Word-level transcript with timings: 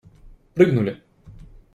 Прыгнули! 0.55 0.97